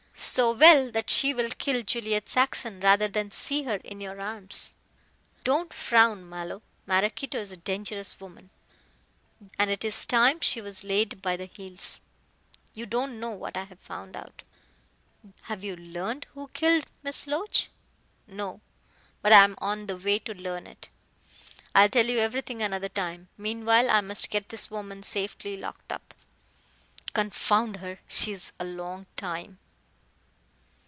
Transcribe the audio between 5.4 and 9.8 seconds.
Don't frown, Mallow, Maraquito is a dangerous woman, and